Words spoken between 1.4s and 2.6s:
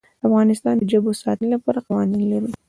لپاره قوانین لري.